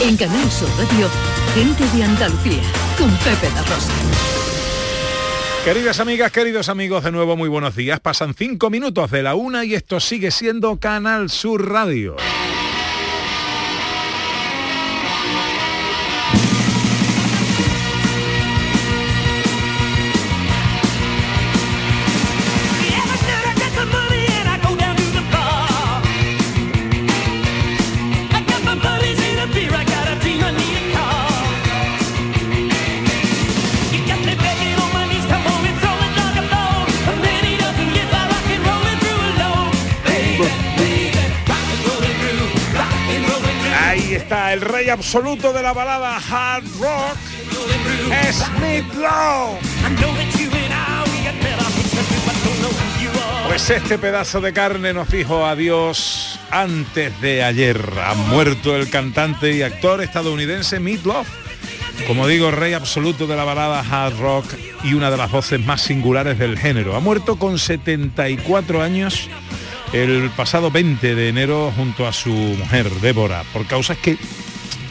[0.00, 1.08] En Canal Sur Radio,
[1.54, 2.62] gente de Andalucía,
[2.98, 3.92] con Pepe La Rosa.
[5.64, 8.00] Queridas amigas, queridos amigos, de nuevo muy buenos días.
[8.00, 12.16] Pasan cinco minutos de la una y esto sigue siendo Canal Sur Radio.
[44.90, 47.16] Absoluto de la balada hard rock,
[48.32, 49.58] Smith Lowe.
[53.46, 57.80] Pues este pedazo de carne nos dijo adiós antes de ayer.
[58.04, 61.28] Ha muerto el cantante y actor estadounidense Meat Love.
[62.06, 64.46] Como digo, rey absoluto de la balada hard rock
[64.82, 66.96] y una de las voces más singulares del género.
[66.96, 69.28] Ha muerto con 74 años
[69.92, 74.16] el pasado 20 de enero junto a su mujer, Débora, por causas que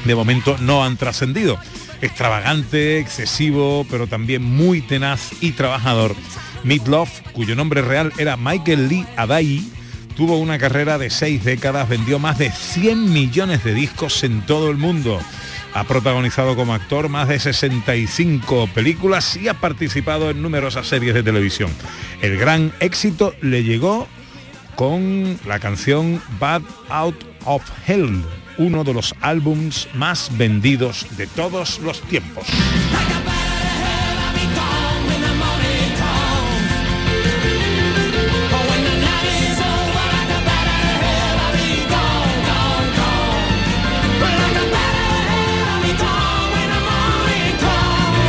[0.05, 1.59] de momento no han trascendido.
[2.01, 6.15] Extravagante, excesivo, pero también muy tenaz y trabajador.
[6.63, 9.63] Love, cuyo nombre real era Michael Lee Adai,
[10.15, 14.69] tuvo una carrera de seis décadas, vendió más de 100 millones de discos en todo
[14.69, 15.19] el mundo.
[15.73, 21.23] Ha protagonizado como actor más de 65 películas y ha participado en numerosas series de
[21.23, 21.71] televisión.
[22.21, 24.07] El gran éxito le llegó
[24.75, 28.23] con la canción Bad Out of Hell,
[28.59, 32.45] uno de los álbums más vendidos de todos los tiempos.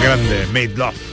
[0.03, 1.10] Grande, Made Love.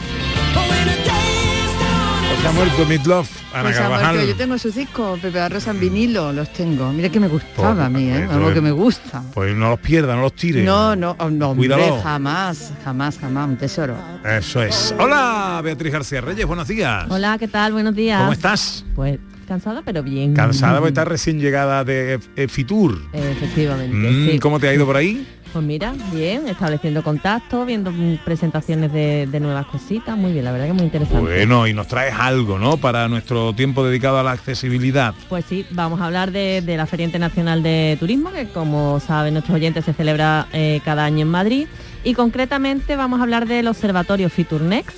[2.47, 4.16] Se ha muerto Midlove, Ana Pues ha Carvajal.
[4.16, 4.31] muerto.
[4.31, 6.94] Yo tengo sus discos, Pepe Arroz en vinilo, los tengo.
[6.94, 8.24] Mira que me gustaba a mí, ¿eh?
[8.24, 9.22] Eso Algo que me gusta.
[9.34, 10.63] Pues no los pierda, no los tire.
[10.63, 13.97] No, no, oh, no, hombre, jamás, jamás, jamás, un tesoro.
[14.24, 14.96] Eso es.
[14.97, 17.06] Hola, Beatriz García Reyes, buenos días.
[17.09, 17.74] Hola, ¿qué tal?
[17.74, 18.22] Buenos días.
[18.22, 18.85] ¿Cómo estás?
[18.96, 20.34] Pues cansada, pero bien.
[20.34, 22.97] Cansada porque estás recién llegada de eh, Fitur.
[23.12, 24.40] Efectivamente, Mm, sí.
[24.40, 25.28] ¿Cómo te ha ido por ahí?
[25.53, 30.52] Pues mira, bien, estableciendo contacto, viendo mm, presentaciones de, de nuevas cositas, muy bien, la
[30.52, 31.22] verdad que muy interesante.
[31.22, 32.78] Bueno, y nos traes algo, ¿no?
[32.78, 35.13] Para nuestro tiempo dedicado a la accesibilidad.
[35.30, 39.34] Pues sí, vamos a hablar de, de la Feria Internacional de Turismo, que como saben
[39.34, 41.68] nuestros oyentes se celebra eh, cada año en Madrid.
[42.03, 44.94] Y concretamente vamos a hablar del Observatorio Fiturnex,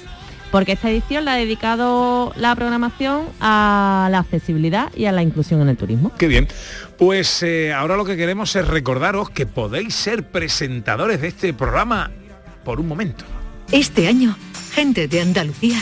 [0.51, 5.61] porque esta edición la ha dedicado la programación a la accesibilidad y a la inclusión
[5.61, 6.11] en el turismo.
[6.17, 6.47] Qué bien.
[6.97, 12.11] Pues eh, ahora lo que queremos es recordaros que podéis ser presentadores de este programa
[12.63, 13.25] por un momento.
[13.71, 14.35] Este año,
[14.73, 15.81] gente de Andalucía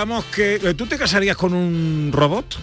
[0.00, 2.56] Y os recordamos que eh, tú te casarías con un robot.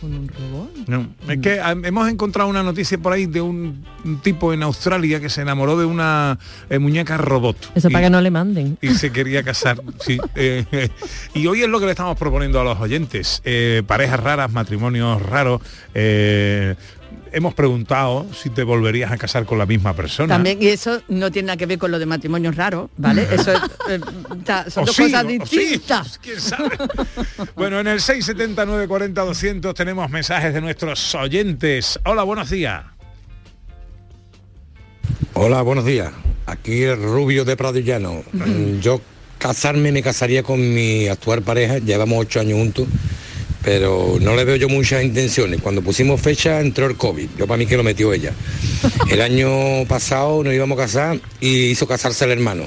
[0.00, 0.70] ¿Con un robot?
[0.88, 4.62] No, es que ah, hemos encontrado una noticia por ahí de un, un tipo en
[4.62, 6.38] Australia que se enamoró de una
[6.68, 7.56] eh, muñeca robot.
[7.74, 8.76] Eso Y- para que no le manden.
[8.82, 9.80] y se quería casar.
[10.00, 10.88] sí, eh, eh,
[11.34, 13.40] y hoy es lo que le estamos proponiendo a los oyentes.
[13.44, 15.62] Eh, parejas raras, matrimonios raros.
[17.36, 20.34] Hemos preguntado si te volverías a casar con la misma persona.
[20.34, 23.26] También, y eso no tiene nada que ver con lo de matrimonios raros, ¿vale?
[23.30, 23.60] Eso es,
[23.90, 24.00] eh,
[24.44, 26.18] ta- son O dos sí, cosas o sí, distintas.
[26.22, 26.70] quién sabe.
[27.54, 32.00] bueno, en el 679 40 200 tenemos mensajes de nuestros oyentes.
[32.06, 32.84] Hola, buenos días.
[35.34, 36.12] Hola, buenos días.
[36.46, 38.22] Aquí el Rubio de Pradillano.
[38.32, 39.00] Mm, Yo
[39.38, 42.86] casarme me casaría con mi actual pareja, llevamos ocho años juntos,
[43.66, 45.60] pero no le veo yo muchas intenciones.
[45.60, 48.32] Cuando pusimos fecha entró el COVID, yo para mí que lo metió ella.
[49.10, 52.62] El año pasado nos íbamos a casar y hizo casarse el hermano.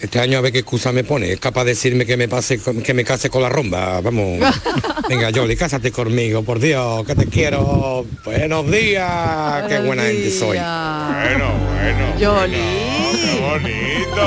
[0.00, 1.30] Este año a ver qué excusa me pone.
[1.30, 4.00] Es capaz de decirme que me pase que me case con la romba.
[4.00, 4.40] Vamos.
[5.08, 8.04] Venga, Yoli, cásate conmigo, por Dios, que te quiero.
[8.24, 9.62] Buenos días.
[9.68, 10.58] Qué buena gente soy.
[10.58, 12.18] Bueno, bueno.
[12.18, 12.56] Yoli.
[12.56, 14.26] Qué bonito.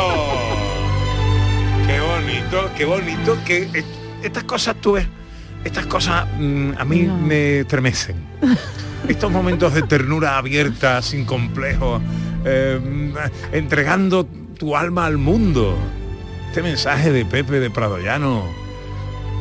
[1.88, 3.86] Qué bonito, qué bonito que est-
[4.24, 5.06] estas cosas tú ves,
[5.66, 8.16] estas cosas mm, a mí me estremecen.
[9.10, 12.02] Estos momentos de ternura abierta, sin complejos,
[12.46, 12.80] eh,
[13.52, 14.26] entregando
[14.58, 15.78] tu alma al mundo.
[16.48, 18.44] Este mensaje de Pepe de Pradoyano.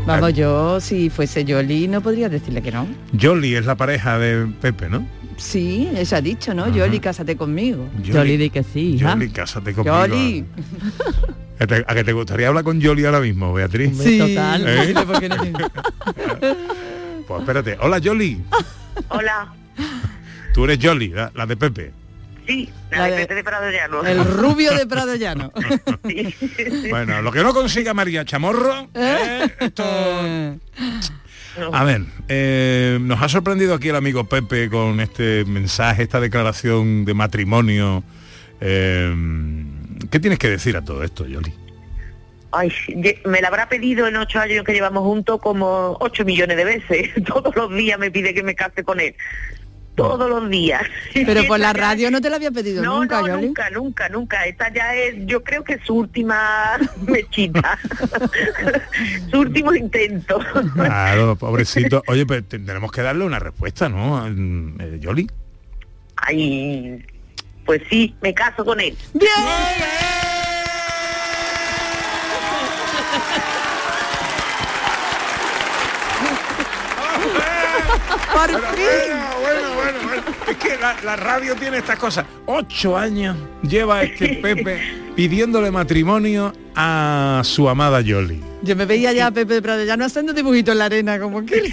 [0.06, 2.86] Vamos, yo si fuese Yoli no podría decirle que no.
[3.18, 5.06] Jolly es la pareja de Pepe, ¿no?
[5.36, 6.68] Sí, eso ha dicho, ¿no?
[6.68, 7.88] Yoli, cásate conmigo.
[8.02, 9.12] Yoli di que sí, hija.
[9.12, 10.06] Jolly, cásate conmigo.
[10.06, 10.44] Yoli.
[11.60, 13.96] ¿A te- ¿A que te gustaría hablar con Jolly ahora mismo, Beatriz?
[13.98, 14.18] Sí.
[14.18, 14.66] total.
[14.66, 14.86] ¿Eh?
[14.88, 15.36] Dile por qué no.
[17.26, 17.78] Pues espérate.
[17.80, 18.42] Hola, Jolly.
[19.08, 19.52] Hola,
[20.52, 21.90] Tú eres Jolly, la, la de Pepe.
[22.46, 24.04] sí, la, La de de- Prado Llano.
[24.04, 25.50] El rubio de Prado Llano.
[26.06, 26.34] Sí.
[26.90, 29.84] Bueno, lo que no consiga María Chamorro, eh, esto...
[31.72, 37.04] A ver, eh, nos ha sorprendido aquí el amigo Pepe con este mensaje, esta declaración
[37.04, 38.02] de matrimonio.
[38.60, 39.14] Eh,
[40.10, 41.52] ¿Qué tienes que decir a todo esto, Yoli?
[42.52, 42.70] Ay,
[43.24, 47.10] me la habrá pedido en ocho años que llevamos juntos como ocho millones de veces.
[47.26, 49.14] Todos los días me pide que me case con él.
[49.96, 50.82] Todos los días.
[51.12, 53.46] Pero por la radio no te lo había pedido No, nunca, no, Yoli.
[53.46, 54.44] nunca, nunca, nunca.
[54.46, 57.78] Esta ya es, yo creo que su última mechita.
[59.30, 60.40] su último intento.
[60.74, 62.02] Claro, pobrecito.
[62.08, 64.26] Oye, pues tendremos que darle una respuesta, ¿no?
[64.28, 65.28] Eh, Yoli.
[66.16, 67.04] Ay,
[67.64, 68.96] pues sí, me caso con él.
[69.12, 69.30] ¡Bien!
[78.32, 78.86] ¡Por fin!
[79.40, 80.22] Bueno, bueno, bueno, bueno.
[80.48, 82.26] Es que la, la radio tiene estas cosas.
[82.46, 88.42] Ocho años lleva este Pepe pidiéndole matrimonio a su amada Yoli.
[88.62, 91.44] Yo me veía ya a Pepe de Prado Llano haciendo dibujitos en la arena, como
[91.44, 91.72] que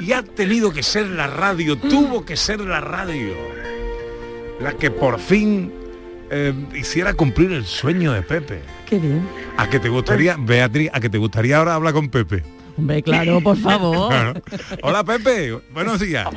[0.00, 3.34] Y ha tenido que ser la radio, tuvo que ser la radio,
[4.60, 5.72] la que por fin
[6.30, 8.60] eh, hiciera cumplir el sueño de Pepe.
[8.86, 9.26] Qué bien.
[9.56, 12.42] A que te gustaría, Beatriz, a que te gustaría ahora hablar con Pepe.
[12.78, 14.08] Hombre, claro, por favor.
[14.10, 14.34] Claro.
[14.82, 16.28] Hola Pepe, buenos días.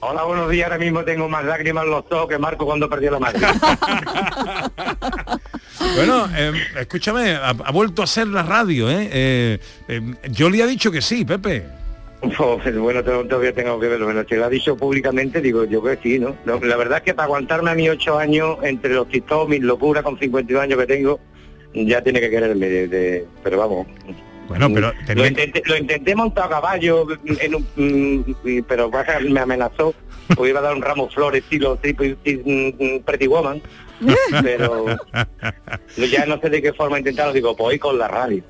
[0.00, 0.66] Hola, buenos días.
[0.70, 3.40] Ahora mismo tengo más lágrimas en los ojos que Marco cuando perdió la madre.
[5.96, 9.08] Bueno, eh, escúchame, ha, ha vuelto a ser la radio, ¿eh?
[9.10, 9.58] Eh,
[9.88, 11.64] eh, Yo le ha dicho que sí, Pepe.
[12.36, 14.04] Pues, bueno, to- todavía tengo que verlo.
[14.06, 16.36] Bueno, si lo ha dicho públicamente, digo yo que sí, ¿no?
[16.44, 19.60] No, La verdad es que para aguantarme a mis ocho años, entre los TikTok, mis
[19.62, 21.18] locuras con 52 años que tengo,
[21.72, 22.68] ya tiene que quererme.
[22.68, 23.86] de- de- pero vamos.
[24.48, 28.90] Bueno, pero Lo intenté, lo intenté montar a caballo, en un, mm, pero
[29.28, 29.94] me amenazó,
[30.34, 33.62] porque iba a dar un ramo de flores estilo tipo mm, mm, Pretty Woman,
[34.42, 34.86] pero
[35.96, 38.42] ya no sé de qué forma intentarlo, digo, pues hoy con la radio.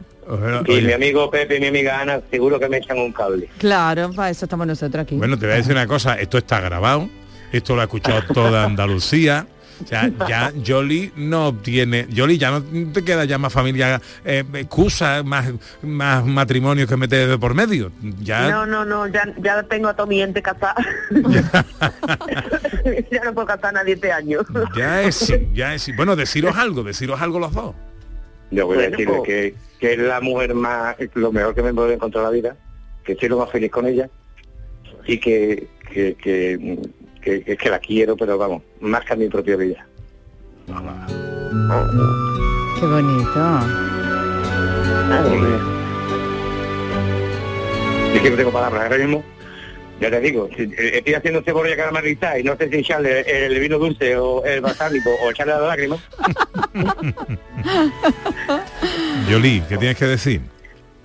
[0.67, 3.49] Y oye, mi amigo Pepe y mi amiga Ana seguro que me echan un cable.
[3.59, 5.17] Claro, para eso estamos nosotros aquí.
[5.17, 7.09] Bueno, te voy a decir una cosa, esto está grabado,
[7.53, 9.47] esto lo ha escuchado toda Andalucía.
[9.83, 12.63] O sea, ya Jolly no obtiene, Jolly ya no
[12.93, 15.51] te queda ya más familia, eh, excusa, más,
[15.83, 17.91] más matrimonios que meter de por medio.
[18.21, 20.75] Ya, No, no, no, ya, ya tengo a toda mi gente casada.
[23.11, 24.41] ya no puedo casar a nadie este año.
[24.77, 25.93] ya es sí, ya es sí.
[25.93, 27.75] Bueno, deciros algo, deciros algo los dos.
[28.51, 31.63] Yo voy Bueno, a decirle pues- que, que es la mujer más, lo mejor que
[31.63, 32.57] me puede encontrar en la vida,
[33.03, 34.09] que estoy lo más feliz con ella
[35.07, 36.79] y que, que, que,
[37.23, 39.87] que, que- la quiero, pero vamos, más que a mi propia vida.
[42.79, 43.31] Qué bonito.
[48.15, 49.25] Yo que no tengo palabras ahora mismo.
[50.01, 53.61] Ya te digo, si- eh, estoy haciendo cebolla caramelizada y no sé si echarle el,
[53.61, 55.99] vino dulce o el balsámico o echarle la lágrima.
[59.31, 60.41] Jolly, ¿qué tienes que decir?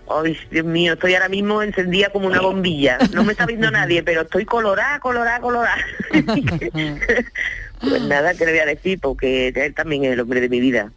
[0.08, 2.98] Ay, Dios mío, estoy ahora mismo encendida como una bombilla.
[3.14, 5.78] No me está viendo nadie, pero estoy colorada, colorada, colorada.
[7.82, 9.00] pues nada, ¿qué le voy a decir?
[9.02, 10.92] Porque él también es el hombre de mi vida.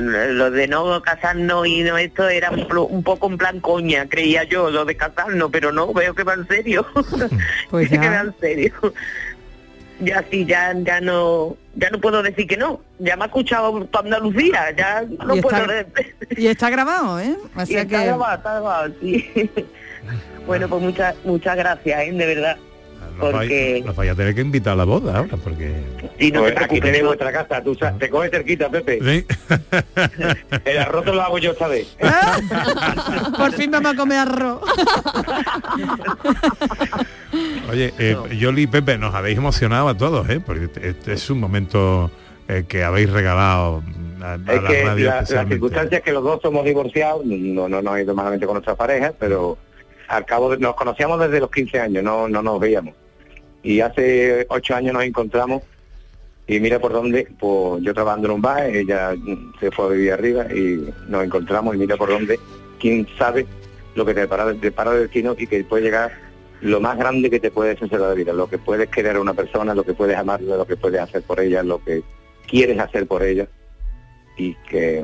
[0.00, 4.70] Lo de no casarnos y no esto era un, poco en plan coña, creía yo,
[4.70, 6.86] lo de casarnos, pero no, veo que va en serio.
[7.70, 8.10] Pues que ya.
[8.10, 8.72] va en serio.
[10.00, 12.82] Ya sí, ya, ya no, ya no puedo decir que no.
[12.98, 16.14] Ya me ha escuchado Andalucía, ya no Y puedo está- decir.
[16.36, 17.34] Y está grabado, ¿eh?
[17.56, 18.04] O Y sea está que...
[18.04, 19.50] grabado, está grabado, sí.
[20.46, 22.12] bueno, pues muchas muchas gracias, ¿eh?
[22.12, 22.58] de verdad.
[23.16, 25.74] Nos vais- Porque nos vais a tener que invitar a la boda ahora, porque...
[26.18, 28.98] si no te Pues aquí preocupes, tenemos nuestra casa, tú sa- te coges cerquita, Pepe.
[29.02, 29.26] Sí.
[30.64, 31.96] El arroz te lo hago yo esta vez.
[33.36, 34.60] Por fin vamos a comer arroz.
[37.70, 40.40] Oye, eh, Yoli y Pepe, nos habéis emocionado a todos, ¿eh?
[40.44, 42.10] Porque este- este es un momento
[42.48, 43.82] eh, que habéis regalado
[44.22, 45.54] a, a Es la que radio la- las especialmente.
[45.54, 49.12] circunstancias que los dos somos divorciados, no, no nos ha ido malamente con nuestras parejas,
[49.18, 49.58] pero
[50.08, 52.94] al cabo de, nos conocíamos desde los 15 años, no, no nos veíamos.
[53.66, 55.60] Y hace ocho años nos encontramos
[56.46, 59.12] y mira por dónde, pues yo trabajando en un bar, ella
[59.58, 62.38] se fue a vivir arriba y nos encontramos y mira por dónde,
[62.78, 63.44] quién sabe
[63.96, 66.12] lo que te depara, depara el destino y que puede llegar
[66.60, 69.34] lo más grande que te puedes hacer la vida, lo que puedes querer a una
[69.34, 72.02] persona, lo que puedes amarla, lo que puedes hacer por ella, lo que
[72.46, 73.48] quieres hacer por ella
[74.36, 75.02] y que,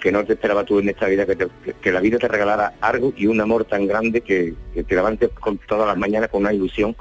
[0.00, 1.36] que no te esperaba tú en esta vida, que,
[1.82, 5.58] que- la vida te regalara algo y un amor tan grande que te levantes con
[5.58, 6.96] todas las mañanas con una ilusión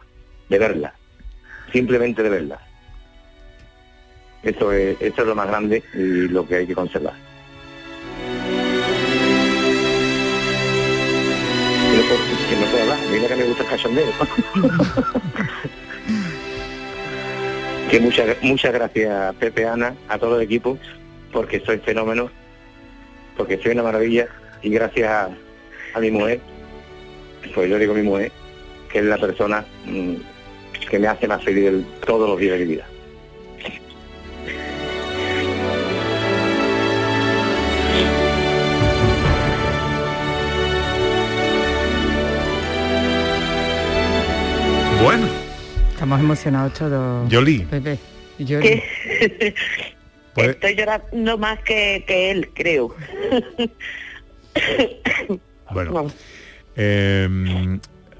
[0.51, 0.93] de verla,
[1.71, 2.59] simplemente de verla.
[4.43, 7.13] Eso es, eso es lo más grande y lo que hay que conservar.
[12.49, 14.11] Que no puedo, hablar, mira que me gusta el cachondeo.
[17.89, 20.77] que muchas muchas gracias Pepe Ana, a todo el equipo,
[21.31, 22.29] porque soy fenómeno,
[23.37, 24.27] porque soy una maravilla
[24.61, 25.29] y gracias a,
[25.93, 26.41] a mi mujer,
[27.55, 28.33] pues yo digo mi mujer,
[28.91, 30.15] que es la persona mm,
[30.89, 32.85] que me hace más feliz el- todos los días de mi vida.
[45.03, 45.27] Bueno,
[45.93, 47.29] Estamos emocionados todos.
[47.29, 47.97] Yoli, Pepe.
[48.39, 49.53] Yo que
[50.33, 52.95] Puede- estoy llorando más que, que él, creo.
[55.71, 56.15] bueno, Vamos.
[56.75, 57.27] eh,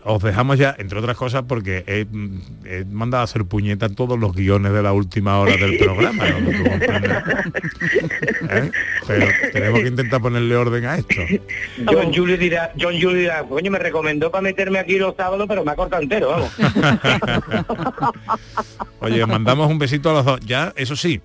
[0.03, 2.05] os dejamos ya, entre otras cosas, porque he,
[2.65, 6.27] he mandado a hacer puñeta todos los guiones de la última hora del programa.
[8.50, 8.72] ¿Eh?
[9.08, 11.22] Pero tenemos que intentar ponerle orden a esto.
[11.86, 15.63] John Julio dirá, John Julio dirá, coño, me recomendó para meterme aquí los sábados, pero
[15.63, 16.51] me ha cortado entero, vamos.
[19.00, 20.39] Oye, mandamos un besito a los dos.
[20.41, 21.22] Ya, eso sí,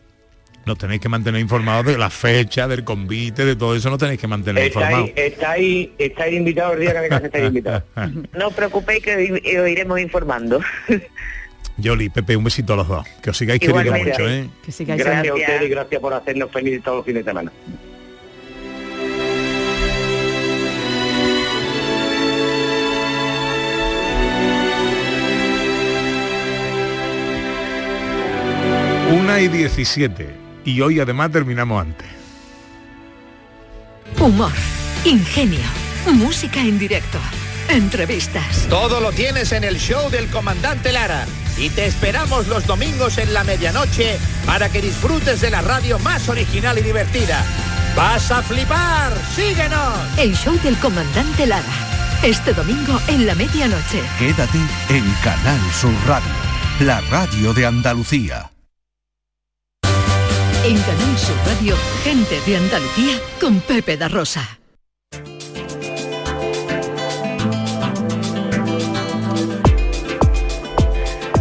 [0.66, 4.20] nos tenéis que mantener informados de la fecha, del convite, de todo eso, nos tenéis
[4.20, 5.10] que mantener informados.
[5.14, 7.84] estáis, estáis invitados el día que case, estáis invitados.
[8.34, 10.60] No os preocupéis que os iremos informando.
[11.78, 13.06] Yoli, Pepe, un besito a los dos.
[13.22, 14.48] Que os sigáis queriendo mucho, ¿eh?
[14.64, 15.48] que sigáis Gracias a Gracias.
[15.48, 17.52] ustedes y gracias por hacernos felices todos los fines de semana.
[29.12, 30.45] Una y 17.
[30.66, 32.08] Y hoy además terminamos antes.
[34.20, 34.52] Humor,
[35.04, 35.60] ingenio,
[36.12, 37.18] música en directo,
[37.68, 38.66] entrevistas.
[38.68, 41.24] Todo lo tienes en el show del comandante Lara.
[41.56, 46.28] Y te esperamos los domingos en la medianoche para que disfrutes de la radio más
[46.28, 47.44] original y divertida.
[47.94, 49.12] ¡Vas a flipar!
[49.34, 50.18] ¡Síguenos!
[50.18, 51.64] El show del comandante Lara.
[52.24, 54.02] Este domingo en la medianoche.
[54.18, 54.58] Quédate
[54.88, 56.32] en Canal Sur Radio,
[56.80, 58.50] la radio de Andalucía.
[60.66, 64.58] En Canal Sur Radio, gente de Andalucía con Pepe da Rosa.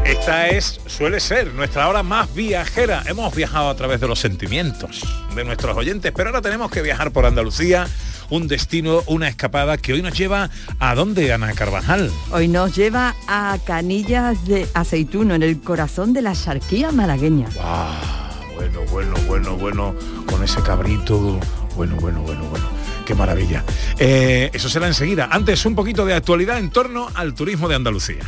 [0.06, 3.02] Esta es, suele ser, nuestra hora más viajera.
[3.08, 5.02] Hemos viajado a través de los sentimientos
[5.34, 7.88] de nuestros oyentes, pero ahora tenemos que viajar por Andalucía,
[8.30, 12.12] un destino, una escapada que hoy nos lleva a dónde, Ana Carvajal.
[12.32, 17.48] Hoy nos lleva a Canillas de Aceituno, en el corazón de la charquía malagueña.
[17.56, 18.25] Wow,
[18.56, 19.96] bueno, bueno, bueno, bueno,
[20.26, 21.40] con ese cabrito,
[21.76, 22.66] bueno, bueno, bueno, bueno.
[23.06, 23.64] Qué maravilla.
[24.00, 25.28] Eh, eso será enseguida.
[25.32, 28.24] Antes un poquito de actualidad en torno al turismo de Andalucía.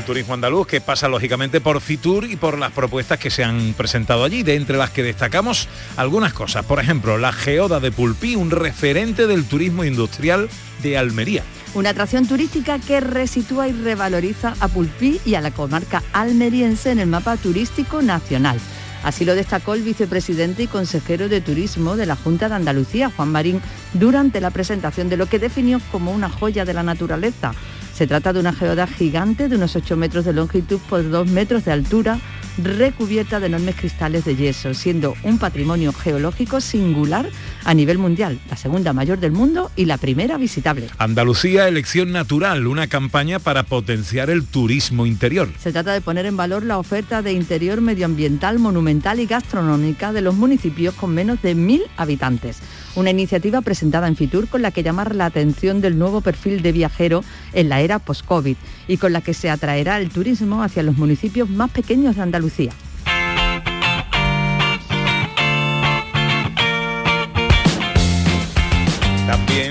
[0.00, 3.74] Del turismo andaluz que pasa lógicamente por Fitur y por las propuestas que se han
[3.74, 6.64] presentado allí, de entre las que destacamos algunas cosas.
[6.64, 10.48] Por ejemplo, la Geoda de Pulpí, un referente del turismo industrial
[10.82, 11.42] de Almería.
[11.74, 17.00] Una atracción turística que resitúa y revaloriza a Pulpí y a la comarca almeriense en
[17.00, 18.58] el mapa turístico nacional.
[19.02, 23.32] Así lo destacó el vicepresidente y consejero de Turismo de la Junta de Andalucía, Juan
[23.32, 23.60] Marín,
[23.92, 27.52] durante la presentación de lo que definió como una joya de la naturaleza.
[28.00, 31.66] Se trata de una geoda gigante de unos 8 metros de longitud por 2 metros
[31.66, 32.18] de altura,
[32.56, 37.28] recubierta de enormes cristales de yeso, siendo un patrimonio geológico singular
[37.64, 40.88] a nivel mundial, la segunda mayor del mundo y la primera visitable.
[40.98, 45.48] Andalucía Elección Natural, una campaña para potenciar el turismo interior.
[45.58, 50.20] Se trata de poner en valor la oferta de interior medioambiental, monumental y gastronómica de
[50.20, 52.58] los municipios con menos de mil habitantes.
[52.96, 56.72] Una iniciativa presentada en Fitur con la que llamar la atención del nuevo perfil de
[56.72, 58.56] viajero en la era post-COVID
[58.88, 62.72] y con la que se atraerá el turismo hacia los municipios más pequeños de Andalucía.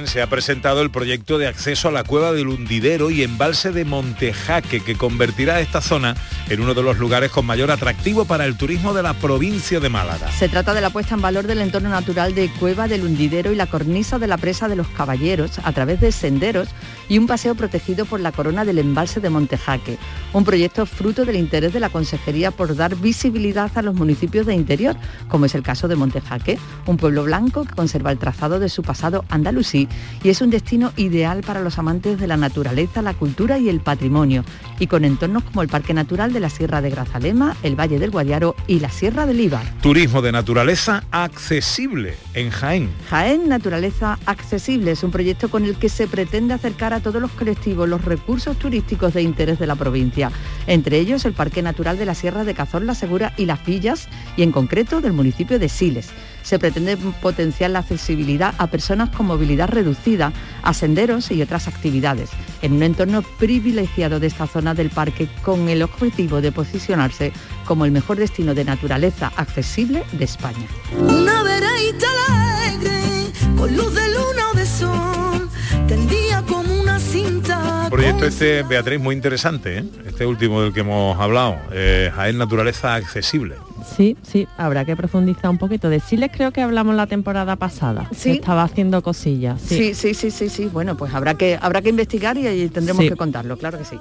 [0.05, 3.85] Se ha presentado el proyecto de acceso a la cueva del hundidero y embalse de
[3.85, 6.15] Montejaque, que convertirá esta zona
[6.49, 9.87] en uno de los lugares con mayor atractivo para el turismo de la provincia de
[9.87, 10.31] Málaga.
[10.31, 13.55] Se trata de la puesta en valor del entorno natural de Cueva del Hundidero y
[13.55, 16.69] la cornisa de la presa de los Caballeros a través de senderos
[17.07, 19.99] y un paseo protegido por la corona del embalse de Montejaque.
[20.33, 24.55] Un proyecto fruto del interés de la Consejería por dar visibilidad a los municipios de
[24.55, 24.95] interior,
[25.27, 26.57] como es el caso de Montejaque,
[26.87, 29.23] un pueblo blanco que conserva el trazado de su pasado
[29.69, 29.87] andalusí
[30.23, 33.79] y es un destino ideal para los amantes de la naturaleza, la cultura y el
[33.79, 34.43] patrimonio,
[34.79, 38.11] y con entornos como el Parque Natural de la Sierra de Grazalema, el Valle del
[38.11, 39.65] Guadiaro y la Sierra del Ibar.
[39.81, 42.89] Turismo de naturaleza accesible en Jaén.
[43.09, 47.31] Jaén Naturaleza Accesible es un proyecto con el que se pretende acercar a todos los
[47.31, 50.31] colectivos los recursos turísticos de interés de la provincia,
[50.67, 54.43] entre ellos el Parque Natural de la Sierra de Cazorla Segura y Las Villas, y
[54.43, 56.09] en concreto del municipio de Siles.
[56.43, 62.29] Se pretende potenciar la accesibilidad a personas con movilidad reducida, a senderos y otras actividades,
[62.61, 67.31] en un entorno privilegiado de esta zona del parque con el objetivo de posicionarse
[67.65, 70.65] como el mejor destino de naturaleza accesible de España.
[70.97, 75.49] Una vereita alegre, con luz de luna o de sol,
[75.87, 77.68] tendía como una cinta.
[77.89, 79.83] Un proyecto este, Beatriz, muy interesante, ¿eh?
[80.05, 83.55] este último del que hemos hablado, eh, Jaén Naturaleza Accesible.
[83.97, 85.89] Sí, sí, habrá que profundizar un poquito.
[85.89, 88.07] De Siles creo que hablamos la temporada pasada.
[88.15, 88.33] Sí.
[88.33, 89.59] Estaba haciendo cosillas.
[89.59, 90.69] Sí, sí, sí, sí, sí.
[90.71, 93.09] Bueno, pues habrá que habrá que investigar y ahí tendremos Sí.
[93.09, 93.97] que contarlo, claro que sí.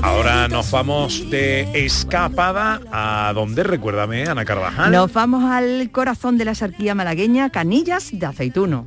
[0.00, 4.90] Ahora nos vamos de escapada a donde, recuérdame, Ana Carvajal.
[4.92, 8.86] Nos vamos al corazón de la sarquía malagueña, Canillas de Aceituno.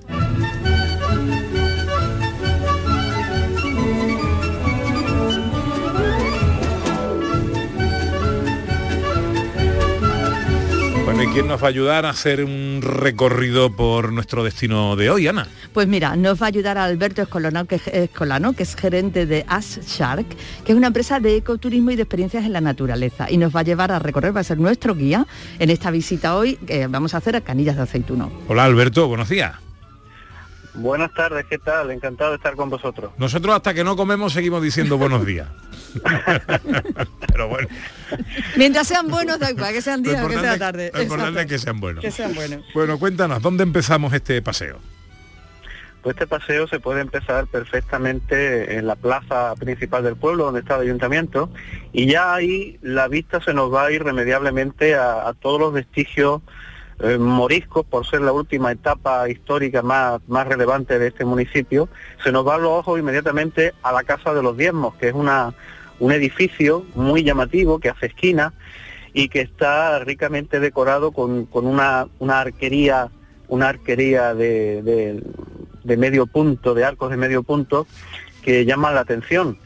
[11.24, 15.10] Bueno, ¿y quién nos va a ayudar a hacer un recorrido por nuestro destino de
[15.10, 15.48] hoy, Ana?
[15.72, 19.80] Pues mira, nos va a ayudar Alberto Escolano que, Escolano, que es gerente de Ash
[19.80, 20.26] Shark,
[20.66, 23.32] que es una empresa de ecoturismo y de experiencias en la naturaleza.
[23.32, 25.26] Y nos va a llevar a recorrer, va a ser nuestro guía
[25.60, 28.30] en esta visita hoy que vamos a hacer a Canillas de Aceituno.
[28.50, 29.54] Hola Alberto, buenos días.
[30.74, 31.92] Buenas tardes, ¿qué tal?
[31.92, 33.12] Encantado de estar con vosotros.
[33.18, 35.48] Nosotros hasta que no comemos seguimos diciendo buenos días.
[37.28, 37.68] Pero bueno,
[38.58, 40.92] Mientras sean buenos, da igual, que sean lo días o que sea importante, tarde.
[40.94, 42.04] lo importante es que sean buenos.
[42.04, 42.64] Que sean buenos.
[42.74, 44.80] Bueno, cuéntanos, ¿dónde empezamos este paseo?
[46.02, 50.76] Pues este paseo se puede empezar perfectamente en la plaza principal del pueblo, donde está
[50.76, 51.50] el ayuntamiento,
[51.94, 56.42] y ya ahí la vista se nos va irremediablemente a, a todos los vestigios
[57.00, 61.90] eh, moriscos, por ser la última etapa histórica más, más relevante de este municipio,
[62.24, 65.54] se nos van los ojos inmediatamente a la Casa de los Diezmos, que es una,
[66.00, 68.54] un edificio muy llamativo que hace esquina
[69.14, 73.10] y que está ricamente decorado con, con una, una arquería,
[73.48, 77.86] una arquería de, de- medio punto, de arcos de medio punto,
[78.42, 79.58] que llaman la atención.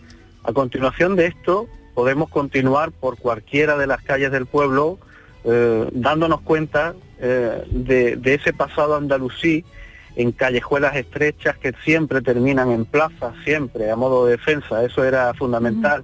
[0.43, 4.99] A continuación de esto, podemos continuar por cualquiera de las calles del pueblo,
[5.45, 9.63] eh, dándonos cuenta eh, de, de ese pasado andalusí
[10.15, 15.33] en callejuelas estrechas que siempre terminan en plazas, siempre a modo de defensa, eso era
[15.35, 16.03] fundamental.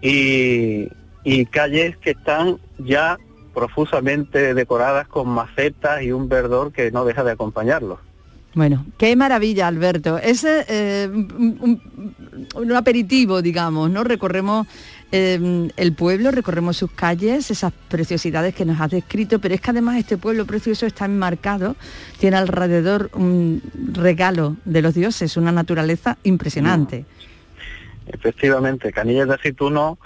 [0.00, 0.88] Y,
[1.24, 3.18] y calles que están ya
[3.54, 7.98] profusamente decoradas con macetas y un verdor que no deja de acompañarlos.
[8.56, 10.16] Bueno, qué maravilla, Alberto.
[10.16, 14.02] Es eh, un, aperitivo, digamos, ¿no?
[14.02, 14.66] Recorremos
[15.12, 19.70] eh, el pueblo, recorremos sus calles, esas preciosidades que nos has descrito, pero es que
[19.70, 21.76] además este pueblo precioso está enmarcado,
[22.18, 27.04] tiene alrededor un regalo de los dioses, una naturaleza impresionante.
[28.06, 29.98] Efectivamente, Canillas de Aceituno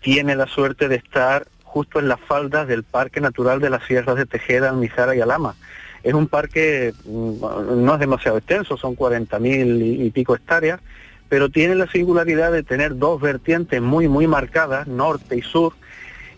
[0.00, 4.16] tiene la suerte de estar justo en las faldas del Parque Natural de las Sierras
[4.16, 5.54] de Tejeda, Almizara y Alama.
[6.02, 10.80] Es un parque, mm, no es demasiado extenso, son 40.000 y y pico hectáreas,
[11.28, 15.72] pero tiene la singularidad de tener dos vertientes muy, muy marcadas, norte y sur,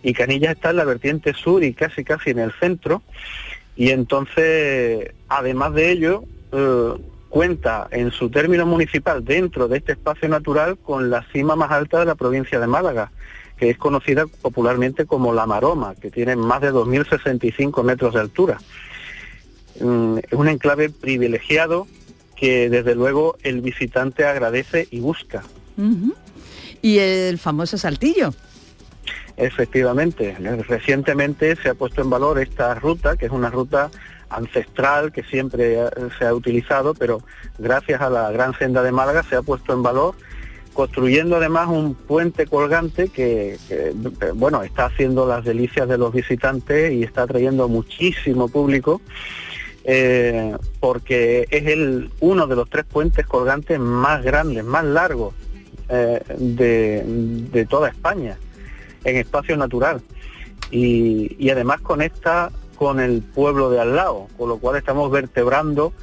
[0.02, 3.02] y Canillas está en la vertiente sur y casi, casi en el centro,
[3.74, 6.92] y entonces, además de ello, eh,
[7.34, 11.98] cuenta en su término municipal dentro de este espacio natural con la cima más alta
[11.98, 13.10] de la provincia de Málaga,
[13.56, 18.58] que es conocida popularmente como La Maroma, que tiene más de 2.065 metros de altura.
[19.80, 21.88] mm, es un enclave privilegiado
[22.36, 25.42] que desde luego el visitante agradece y busca.
[26.82, 28.32] Y el famoso saltillo.
[29.36, 30.36] Efectivamente,
[30.68, 33.90] recientemente se ha puesto en valor esta ruta, que es una ruta
[34.28, 35.76] ancestral que siempre
[36.18, 37.22] se ha utilizado, pero
[37.58, 40.14] gracias a la Gran Senda de Málaga se ha puesto en valor,
[40.72, 43.94] construyendo además un puente colgante que, eh,
[44.34, 49.00] bueno, está haciendo las delicias de los visitantes y está trayendo muchísimo público.
[49.84, 55.34] eh, porque es el uno de los tres puentes colgantes más grandes, más largos
[55.90, 58.38] eh, de, de toda España
[59.04, 60.00] en espacio natural
[60.70, 62.50] y además conecta
[62.84, 65.94] con el pueblo de al lado, con lo cual estamos vertebrando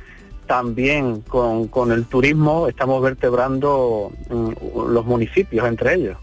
[0.48, 6.18] también con, con el turismo, estamos vertebrando mm, los municipios entre ellos.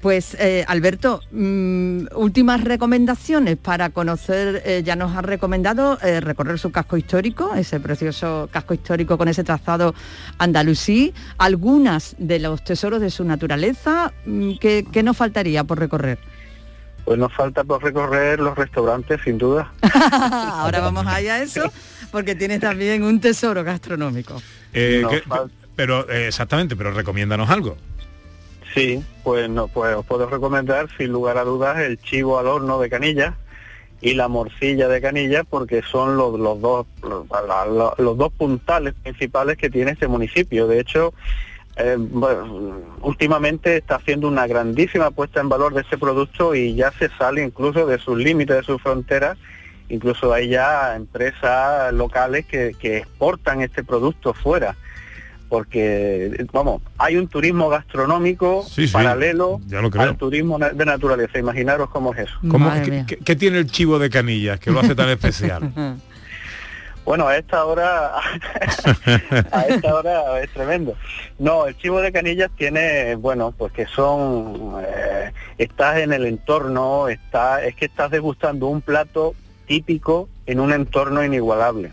[0.00, 6.58] Pues eh, Alberto, mm, últimas recomendaciones para conocer, eh, ya nos has recomendado eh, recorrer
[6.58, 9.94] su casco histórico, ese precioso casco histórico con ese trazado
[10.38, 16.18] andalusí, algunas de los tesoros de su naturaleza, mm, ¿qué, qué nos faltaría por recorrer?
[17.04, 19.72] Pues nos falta por recorrer los restaurantes, sin duda.
[19.82, 21.70] Ahora vamos allá a eso,
[22.10, 24.40] porque tienes también un tesoro gastronómico.
[24.72, 27.76] Eh, Nos ¿qué- falta- pero eh, exactamente, pero recomiéndanos algo.
[28.74, 32.80] Sí, pues no, pues os puedo recomendar sin lugar a dudas el chivo al horno
[32.80, 33.34] de canilla
[34.00, 36.86] y la morcilla de canilla porque son los, los dos
[37.98, 40.66] los dos puntales principales que tiene este municipio.
[40.66, 41.14] De hecho,
[41.76, 46.92] eh, bueno, últimamente está haciendo una grandísima puesta en valor de este producto y ya
[46.92, 49.36] se sale incluso de sus límites, de sus fronteras.
[49.88, 54.76] Incluso hay ya empresas locales que, que exportan este producto fuera
[55.48, 60.02] porque vamos, hay un turismo gastronómico Sí, sí, paralelo ya lo creo.
[60.04, 61.38] al turismo de naturaleza.
[61.38, 62.34] Imaginaros cómo es eso.
[62.50, 63.04] ¿Cómo- Madre qué, mía.
[63.06, 65.70] qué- qué tiene el chivo de canillas que lo hace tan especial?
[67.04, 68.12] Bueno, a esta hora,
[69.52, 70.94] a esta hora es tremendo.
[71.38, 77.08] No, el chivo de canillas tiene, bueno, pues que son, eh, estás en el entorno,
[77.08, 79.34] está, es que estás degustando un plato
[79.66, 81.92] típico en un entorno inigualable.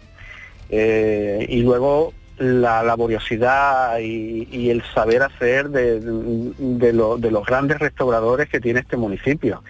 [0.70, 8.48] Eh, y luego la laboriosidad y, el saber hacer de, lo- de los grandes restauradores
[8.50, 9.62] que tiene este municipio.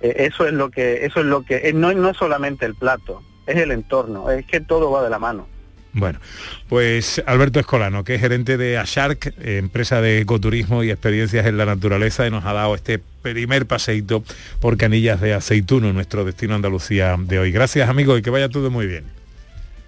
[0.00, 3.22] Eh, eso es lo que, eso es lo que, no, no es solamente el plato,
[3.48, 5.46] es el entorno, es que todo va de la mano.
[5.94, 6.20] Bueno,
[6.68, 11.64] pues Alberto Escolano, que es gerente de Ashark, empresa de ecoturismo y experiencias en la
[11.64, 14.22] naturaleza, y nos ha dado este primer paseíto
[14.60, 17.50] por Canillas de Aceituno, nuestro destino Andalucía de hoy.
[17.50, 19.04] Gracias, amigos, y que vaya todo muy bien.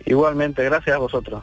[0.06, 1.42] Igualmente, gracias a vosotros.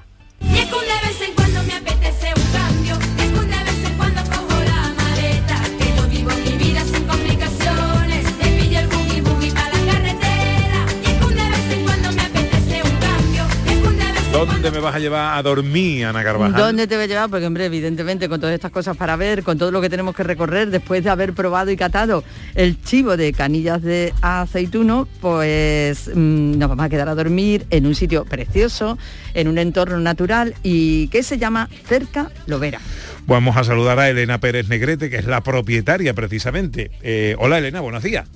[14.38, 16.62] ¿Dónde me vas a llevar a dormir, Ana Carvajal?
[16.62, 17.28] ¿Dónde te voy a llevar?
[17.28, 20.22] Porque, hombre, evidentemente, con todas estas cosas para ver, con todo lo que tenemos que
[20.22, 22.24] recorrer, después de haber probado y catado
[22.54, 27.88] el chivo de canillas de aceituno, pues mm, nos vamos a quedar a dormir en
[27.88, 29.00] un sitio precioso,
[29.34, 32.80] en un entorno natural y que se llama Cerca Lovera.
[33.26, 36.92] Vamos a saludar a Elena Pérez Negrete, que es la propietaria precisamente.
[37.02, 38.30] Eh, hola Elena, buenos días.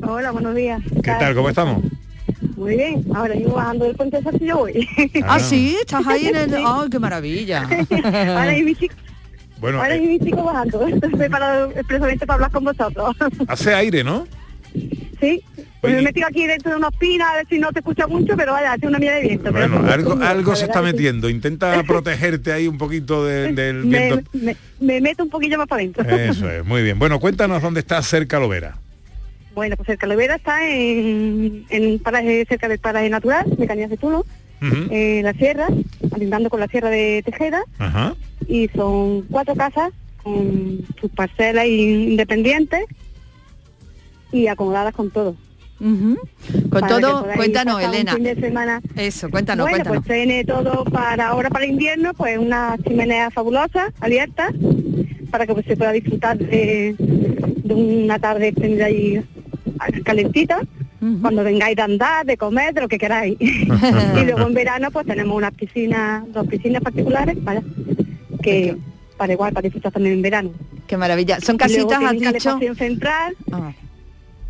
[0.00, 0.80] Hola, buenos días.
[1.02, 1.34] ¿Qué tal?
[1.34, 1.82] ¿Cómo estamos?
[2.62, 3.04] Muy bien.
[3.14, 4.88] Ahora mismo bajando del puente de Saltillo voy.
[5.24, 6.54] Ah, sí, estás ahí en el...
[6.54, 7.62] ¡Ay, qué maravilla!
[8.38, 8.94] ahora mi chico,
[9.60, 10.86] Bueno, ahora eh, hay mi chico bajando.
[10.86, 13.16] Estoy parado expresamente para hablar con vosotros.
[13.48, 14.26] hace aire, ¿no?
[15.20, 15.42] sí.
[15.80, 18.06] Pues me he metido aquí dentro de unos pinas a ver si no te escucha
[18.06, 19.50] mucho, pero vaya, hace una mía de viento.
[19.52, 21.28] pero Bueno, sí, algo, algo se está metiendo.
[21.28, 24.30] Intenta protegerte ahí un poquito de- del Me, viento.
[24.32, 26.08] me- me meto un poquillo más para adentro.
[26.08, 27.00] Eso es, muy bien.
[27.00, 28.76] Bueno, cuéntanos dónde está cerca Lovera.
[29.54, 34.24] Bueno, pues el Calavera está en, paraje cerca del paraje natural de Cañas de Tuno,
[34.60, 35.66] en la sierra,
[36.12, 37.62] alindando con la sierra de Tejeda,
[38.46, 42.84] y son cuatro casas con sus parcelas independientes
[44.30, 45.36] y acomodadas con todo.
[45.78, 46.18] Con
[46.70, 48.14] Para todo, cuéntanos, Elena.
[48.14, 48.80] fin de semana.
[48.94, 50.04] Eso, cuéntanos, bueno, cuéntanos.
[50.06, 54.50] pues tiene todo para ahora para invierno, pues una chimenea fabulosa, abierta,
[55.32, 59.24] para que pues, se pueda disfrutar de, de una tarde extendida y
[60.04, 60.60] calentita,
[61.20, 63.36] cuando vengáis de andar, de comer, de lo que queráis.
[63.40, 67.62] y luego en verano pues tenemos unas piscinas, dos piscinas particulares, ¿vale?
[68.42, 68.76] que
[69.16, 70.50] para igual, para disfrutar también en verano.
[70.86, 71.40] Qué maravilla.
[71.40, 72.58] Son casitas, has dicho.
[72.74, 73.72] central Ah.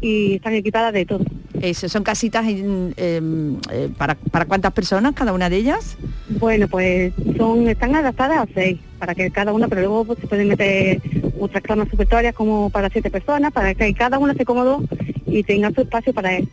[0.01, 1.25] y están equipadas de todo.
[1.61, 5.97] Eso, son casitas en, em, eh, para, para cuántas personas cada una de ellas.
[6.41, 10.29] Bueno, pues son están adaptadas a seis, para que cada una, pero luego pues, se
[10.29, 11.01] pueden meter
[11.41, 14.81] otras camas supletorias como para siete personas, para que cada una esté cómodo
[15.27, 16.47] y tenga su espacio para él.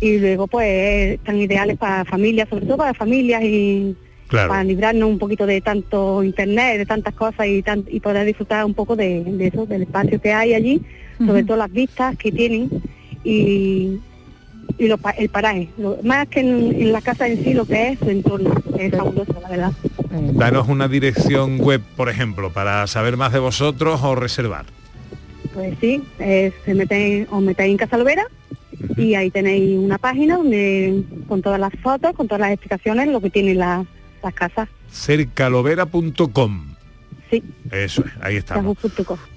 [0.00, 3.94] y luego pues están ideales para familias, sobre todo para familias y
[4.28, 4.48] Claro.
[4.48, 8.64] para librarnos un poquito de tanto internet, de tantas cosas y, tan- y poder disfrutar
[8.64, 10.80] un poco de, de eso, del espacio que hay allí,
[11.18, 12.70] sobre todo las vistas que tienen
[13.24, 13.98] y,
[14.78, 15.68] y lo el paraje.
[15.78, 18.90] Lo- más que en, en la casa en sí, lo que es su entorno, es
[18.94, 19.72] fabuloso, la verdad.
[20.34, 24.66] Danos una dirección web, por ejemplo, para saber más de vosotros o reservar.
[25.54, 28.24] Pues sí, eh, se meten, os metéis en Casa Lobera
[28.96, 33.20] y ahí tenéis una página donde con todas las fotos, con todas las explicaciones, lo
[33.20, 33.84] que tienen la-
[34.22, 34.68] las casas.
[34.90, 36.71] cercalovera.com.
[37.32, 38.76] Sí, Eso es, ahí estamos.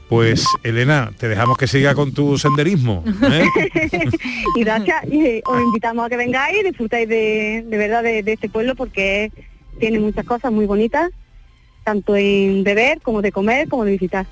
[0.10, 3.06] Pues Elena, te dejamos que siga con tu senderismo.
[3.24, 3.46] ¿eh?
[4.56, 8.22] y gracias, y eh, os invitamos a que vengáis y disfrutéis de, de verdad de,
[8.22, 9.32] de este pueblo porque
[9.80, 11.10] tiene muchas cosas muy bonitas,
[11.86, 14.26] tanto en beber como de comer, como de visitar.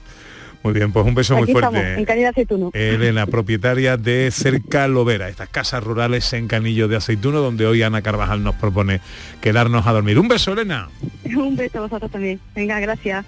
[0.63, 2.05] Muy bien, pues un beso muy Aquí estamos, en fuerte.
[2.05, 2.71] Cañada Aceituno.
[2.73, 8.01] Elena, propietaria de Cerca Lovera, estas casas rurales en Canillo de Aceituno, donde hoy Ana
[8.01, 9.01] Carvajal nos propone
[9.41, 10.17] quedarnos a dormir.
[10.19, 10.89] Un beso, Elena.
[11.25, 12.39] Un beso a vosotros también.
[12.55, 13.25] Venga, gracias.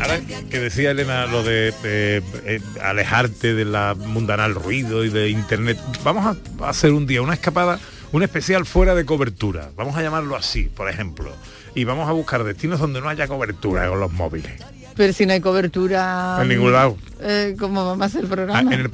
[0.00, 5.30] Ahora que decía Elena lo de eh, eh, alejarte de la mundanal ruido y de
[5.30, 7.78] internet, vamos a hacer un día una escapada,
[8.12, 11.32] un especial fuera de cobertura, vamos a llamarlo así, por ejemplo,
[11.76, 14.50] y vamos a buscar destinos donde no haya cobertura con los móviles.
[14.96, 16.38] Pero si no hay cobertura...
[16.40, 16.96] En ningún lado.
[17.20, 18.60] Eh, ¿Cómo vamos a hacer el Ah, programa?
[18.74, 18.90] en el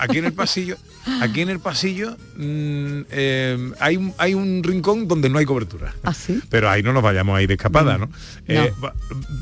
[0.00, 0.76] aquí en el pasillo,
[1.20, 5.94] aquí en el pasillo mm, eh, hay, un, hay un rincón donde no hay cobertura.
[6.02, 6.40] ¿Ah, sí?
[6.50, 8.10] Pero ahí no nos vayamos a ir de escapada, ¿no?
[8.48, 8.92] Eh, No.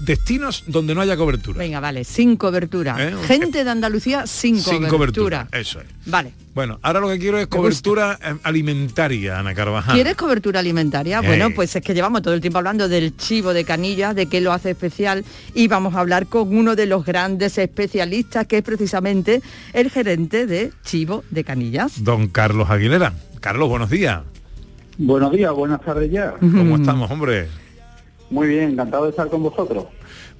[0.04, 1.58] destinos donde no haya cobertura.
[1.58, 2.96] Venga, vale, sin cobertura.
[2.98, 3.14] ¿Eh?
[3.26, 5.46] Gente de Andalucía sin, Sin cobertura.
[5.46, 5.48] cobertura.
[5.52, 5.86] Eso es.
[6.06, 6.32] Vale.
[6.54, 9.94] Bueno, ahora lo que quiero es cobertura alimentaria, Ana Carvajal.
[9.94, 11.20] ¿Quieres cobertura alimentaria?
[11.20, 14.40] Bueno, pues es que llevamos todo el tiempo hablando del chivo de canilla, de qué
[14.40, 18.62] lo hace especial y vamos a hablar con uno de los grandes especialistas que es
[18.62, 22.04] precisamente el gerente de chivo de canillas.
[22.04, 23.12] Don Carlos Aguilera.
[23.40, 24.22] Carlos, buenos días.
[24.98, 26.35] Buenos días, buenas tardes ya.
[26.40, 27.48] ¿Cómo estamos, hombre?
[28.30, 29.86] Muy bien, encantado de estar con vosotros.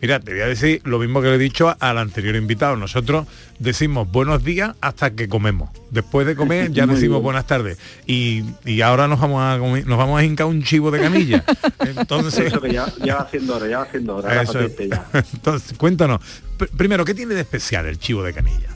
[0.01, 2.77] Mira, te voy a decir lo mismo que le he dicho al anterior invitado.
[2.77, 3.27] Nosotros
[3.59, 5.71] decimos buenos días hasta que comemos.
[5.91, 7.79] Después de comer ya decimos buenas tardes.
[8.07, 11.45] Y, y ahora nos vamos a comer- nos vamos a hincar un chivo de canilla.
[11.81, 14.43] Entonces, Eso que ya, ya va siendo hora, ya va siendo hora.
[14.43, 15.07] Eso ya.
[15.35, 16.21] Entonces, cuéntanos.
[16.59, 18.69] Pr- primero, ¿qué tiene de especial el chivo de canilla?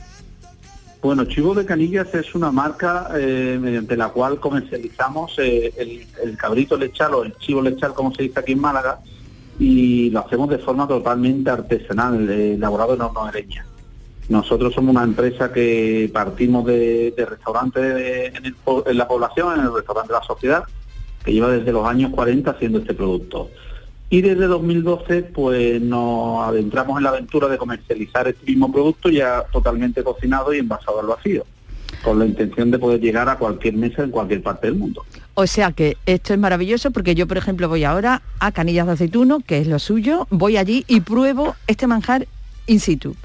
[1.03, 6.77] Bueno, Chivo de Canillas es una marca eh, mediante la cual comercializamos eh, el, cabrito
[6.77, 8.99] lechal o el chivo lechal, como se dice aquí en Málaga,
[9.59, 13.65] y lo hacemos de forma totalmente artesanal, eh, elaborado en horno de leña.
[14.29, 17.27] Nosotros somos una empresa que partimos de, de
[18.85, 20.63] en la población, en el restaurante de la sociedad,
[21.25, 23.49] que lleva desde los años 40 haciendo este producto.
[24.13, 29.43] Y desde 2012 pues nos adentramos en la aventura de comercializar este mismo producto ya
[29.51, 31.47] totalmente cocinado y envasado al vacío,
[32.03, 35.03] con la intención de poder llegar a cualquier mesa en cualquier parte del mundo.
[35.33, 38.93] O sea que esto es maravilloso porque yo, por ejemplo, voy ahora a Canillas de
[38.93, 42.27] Aceituno, que es lo suyo, voy allí y pruebo este manjar
[42.67, 43.15] in situ.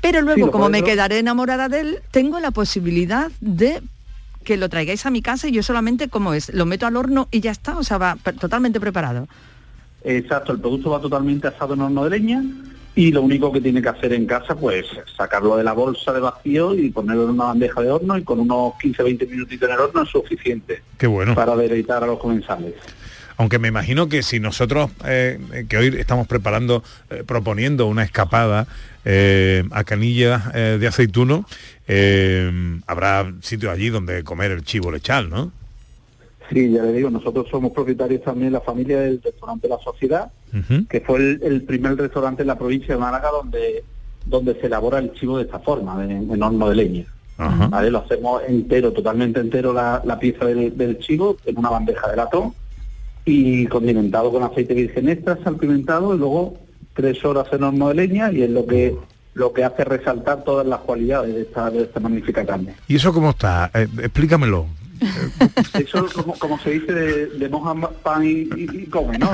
[0.00, 3.82] Pero luego, como me quedaré enamorada de él, tengo la posibilidad de
[4.44, 7.26] que lo traigáis a mi casa y yo solamente, como es, lo meto al horno
[7.32, 9.26] y ya está, o sea, va totalmente preparado.
[10.02, 12.42] Exacto, el producto va totalmente asado en horno de leña
[12.94, 14.86] y lo único que tiene que hacer en casa pues
[15.16, 18.40] sacarlo de la bolsa de vacío y ponerlo en una bandeja de horno y con
[18.40, 21.34] unos 15-20 minutitos en el horno es suficiente Qué bueno.
[21.34, 22.74] para deleitar a los comensales.
[23.36, 28.66] Aunque me imagino que si nosotros, eh, que hoy estamos preparando, eh, proponiendo una escapada
[29.06, 31.46] eh, a Canillas de Aceituno,
[32.86, 35.52] habrá sitios allí donde comer el chivo lechal, ¿no?
[36.52, 40.30] Sí, ya le digo, nosotros somos propietarios también, la familia del restaurante La Sociedad,
[40.88, 43.84] que fue el, el primer restaurante en la provincia de Málaga donde,
[44.26, 47.04] donde se elabora el chivo de esta forma, de- en horno de leña.
[47.90, 52.16] Lo hacemos entero, totalmente entero la, la pieza del, del chivo en una bandeja de
[52.16, 52.52] latón
[53.24, 56.58] y condimentado con aceite virgen extra, salpimentado y luego
[56.94, 58.94] tres horas en horno de leña y es lo que
[59.34, 62.74] lo que hace resaltar todas las cualidades de esta, de esta magnífica carne.
[62.88, 63.70] ¿Y eso cómo está?
[63.72, 64.66] Eh, explícamelo.
[65.78, 69.30] Eso como, como se dice de, de moja pan y, y- y come, ¿no?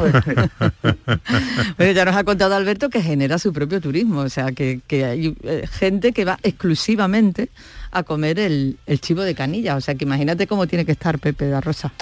[1.77, 5.05] Pero ya nos ha contado Alberto que genera su propio turismo, o sea, que, que
[5.05, 7.49] hay eh, gente que va exclusivamente
[7.91, 11.19] a comer el, el chivo de canilla, o sea, que imagínate cómo tiene que estar
[11.19, 11.93] Pepe da Rosa.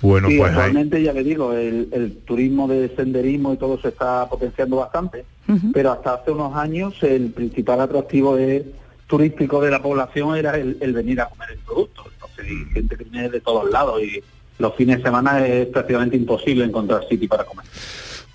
[0.00, 0.56] Bueno, Sí, pues ahí.
[0.56, 5.24] actualmente ya le digo, el, el turismo de senderismo y todo se está potenciando bastante,
[5.72, 8.64] pero hasta hace unos años el principal atractivo de-
[9.06, 12.04] turístico de la población era el, el venir a comer el producto.
[12.44, 14.22] Hay gente que viene de todos lados y
[14.58, 17.64] los fines de semana es prácticamente imposible encontrar sitio para comer.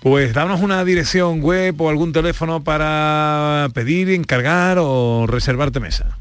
[0.00, 6.18] Pues danos una dirección web o algún teléfono para pedir, encargar o reservarte mesa.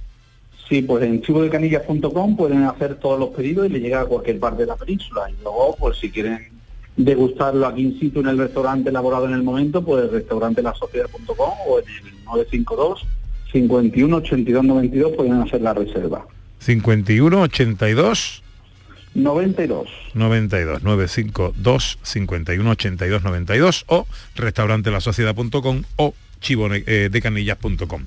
[0.68, 4.64] Sí, pues en chivodecanillas.com pueden hacer todos los pedidos y le llega a cualquier parte
[4.64, 5.30] de la península.
[5.30, 6.50] Y luego, pues si quieren
[6.98, 11.88] degustarlo aquí in situ en el restaurante elaborado en el momento, pues restaurantelasociedad.com o en
[11.88, 13.08] el 952
[13.52, 16.26] 51 82 92 pueden hacer la reserva.
[16.60, 18.44] 51 82
[19.16, 19.90] 92.
[20.14, 28.06] 92 952 51 82 92 o restaurantelasociedad.com o chivodecanillas.com.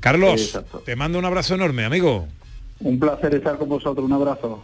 [0.00, 0.78] Carlos, Exacto.
[0.84, 2.26] te mando un abrazo enorme, amigo.
[2.80, 4.62] Un placer estar con vosotros, un abrazo.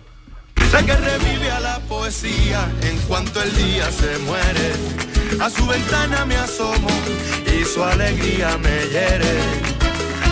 [0.71, 4.73] Sé que revive a la poesía en cuanto el día se muere.
[5.41, 6.89] A su ventana me asomo
[7.61, 9.84] y su alegría me hiere.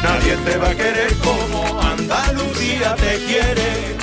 [0.03, 3.97] Nadie te va a querer como Andalucía te quiere.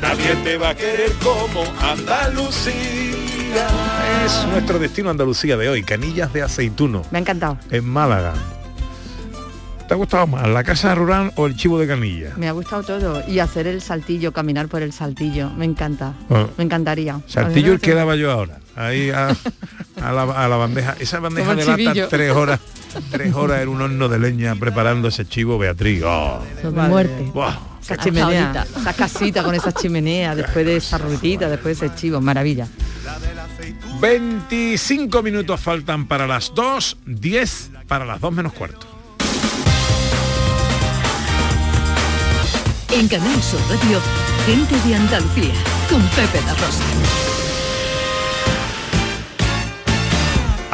[0.00, 3.66] Nadie te va a querer como Andalucía.
[4.24, 7.58] Es nuestro destino Andalucía de hoy, Canillas de Aceituno, Me ha encantado.
[7.70, 8.34] en Málaga.
[9.86, 12.32] ¿Te ha gustado más la casa rural o el chivo de canilla?
[12.36, 13.22] Me ha gustado todo.
[13.28, 15.50] Y hacer el saltillo, caminar por el saltillo.
[15.50, 16.14] Me encanta.
[16.30, 16.46] Ah.
[16.56, 17.20] Me encantaría.
[17.26, 18.58] Saltillo el que daba yo ahora.
[18.76, 19.28] Ahí a,
[20.00, 20.96] a la, a la bandeja.
[20.98, 22.60] Esa bandeja de lata tres horas.
[23.10, 26.02] Tres horas en un horno de leña preparando ese chivo, Beatriz.
[26.04, 26.42] Oh.
[26.62, 27.30] De muerte.
[27.32, 27.56] Buah.
[27.80, 32.18] Esa chimenea, esa casita con esa chimenea, después de esa ruedita, después de ese chivo,
[32.18, 32.66] maravilla.
[34.00, 38.86] 25 minutos faltan para las 2, 10 para las 2 menos cuarto.
[42.90, 44.00] En Canal Sur Radio,
[44.46, 45.54] gente de Andalucía,
[45.90, 47.43] con Pepe La Rosa.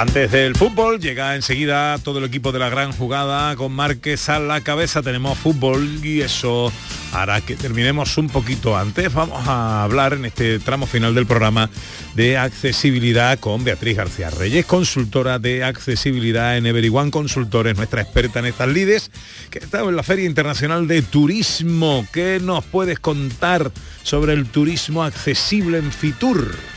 [0.00, 4.38] Antes del fútbol llega enseguida todo el equipo de la gran jugada con Márquez a
[4.38, 5.02] la cabeza.
[5.02, 6.72] Tenemos fútbol y eso
[7.12, 9.12] hará que terminemos un poquito antes.
[9.12, 11.68] Vamos a hablar en este tramo final del programa
[12.14, 18.46] de accesibilidad con Beatriz García Reyes, consultora de accesibilidad en Everyone Consultores, nuestra experta en
[18.46, 19.10] estas lides,
[19.50, 22.06] que ha estado en la Feria Internacional de Turismo.
[22.10, 23.70] ¿Qué nos puedes contar
[24.02, 26.69] sobre el turismo accesible en Fitur?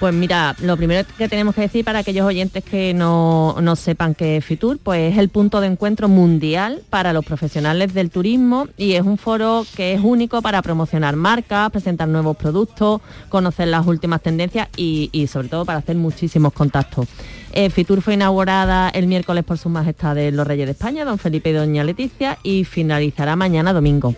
[0.00, 4.14] Pues mira, lo primero que tenemos que decir para aquellos oyentes que no, no sepan
[4.14, 8.68] qué es Fitur, pues es el punto de encuentro mundial para los profesionales del turismo
[8.76, 13.88] y es un foro que es único para promocionar marcas, presentar nuevos productos, conocer las
[13.88, 17.08] últimas tendencias y, y sobre todo para hacer muchísimos contactos.
[17.52, 21.18] Eh, Fitur fue inaugurada el miércoles por su majestad de los Reyes de España, don
[21.18, 24.14] Felipe y doña Leticia, y finalizará mañana domingo.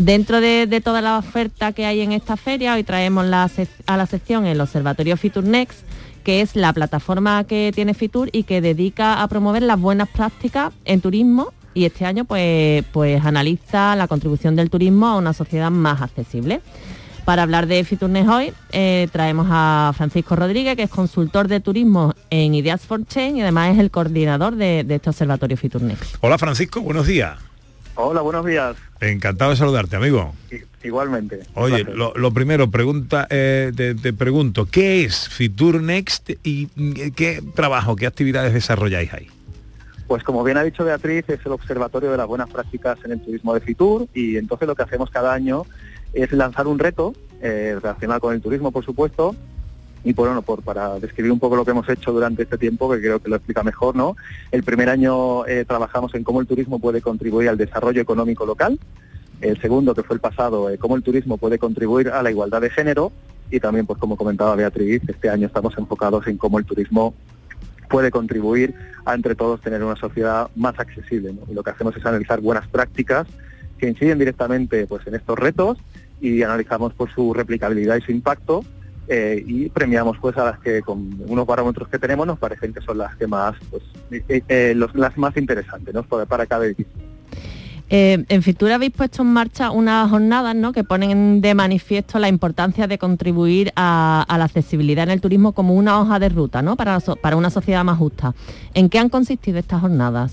[0.00, 4.06] Dentro de, de toda la oferta que hay en esta feria, hoy traemos a la
[4.06, 5.80] sección el Observatorio Fitur Next,
[6.24, 10.72] que es la plataforma que tiene Fitur y que dedica a promover las buenas prácticas
[10.86, 15.70] en turismo y este año pues, pues analiza la contribución del turismo a una sociedad
[15.70, 16.62] más accesible.
[17.26, 22.14] Para hablar de Fiturnes hoy eh, traemos a Francisco Rodríguez, que es consultor de turismo
[22.30, 26.16] en Ideas for Change y además es el coordinador de, este observatorio Fiturnex.
[26.22, 27.49] Hola Francisco, buenos días.
[28.02, 28.76] Hola, buenos días.
[29.00, 30.32] Encantado de saludarte, amigo.
[30.82, 31.40] Igualmente.
[31.54, 37.10] Oye, lo, lo primero, pregunta, eh, te, te pregunto, ¿qué es Fitur Next y mm,
[37.14, 39.28] qué trabajo, qué actividades desarrolláis ahí?
[40.06, 43.20] Pues como bien ha dicho Beatriz, es el observatorio de las buenas prácticas en el
[43.20, 45.66] turismo de Fitur y entonces lo que hacemos cada año
[46.14, 49.36] es lanzar un reto eh, relacionado con el turismo, por supuesto,
[50.02, 52.90] y por, bueno, por, para describir un poco lo que hemos hecho durante este tiempo,
[52.90, 54.16] que creo que lo explica mejor, ¿no?
[54.50, 58.78] El primer año eh, trabajamos en cómo el turismo puede contribuir al desarrollo económico local,
[59.40, 62.60] el segundo, que fue el pasado, eh, cómo el turismo puede contribuir a la igualdad
[62.60, 63.12] de género,
[63.50, 67.14] y también, pues como comentaba Beatriz, este año estamos enfocados en cómo el turismo
[67.88, 71.34] puede contribuir a entre todos tener una sociedad más accesible.
[71.50, 73.26] Y lo que hacemos es analizar buenas prácticas
[73.78, 75.78] que inciden directamente pues, en estos retos
[76.20, 78.64] y analizamos pues, su replicabilidad y su impacto
[79.10, 82.80] eh, y premiamos pues a las que con unos parámetros que tenemos nos parecen que
[82.80, 83.82] son las que más pues,
[84.28, 86.02] eh, eh, los- las más interesantes ¿no?
[86.04, 86.92] para, para cada edificio.
[87.92, 90.70] En Fitur habéis puesto en marcha unas jornadas ¿no?
[90.72, 95.50] que ponen de manifiesto la importancia de contribuir a, a la accesibilidad en el turismo
[95.50, 96.76] como una hoja de ruta ¿no?
[96.76, 98.32] para, para una sociedad más justa.
[98.74, 100.32] ¿En qué han consistido estas jornadas?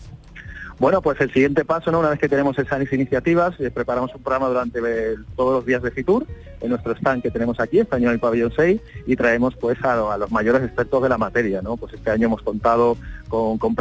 [0.79, 1.99] Bueno, pues el siguiente paso, ¿no?
[1.99, 4.79] una vez que tenemos esas iniciativas, eh, preparamos un programa durante
[5.35, 6.27] todos los días de Fitur,
[6.61, 9.83] en nuestro stand que tenemos aquí, este año en el pabellón 6, y traemos pues
[9.83, 11.63] a, los mayores expertos de la materia.
[11.63, 11.77] ¿no?
[11.77, 12.95] Pues este año hemos contado
[13.27, 13.75] con, con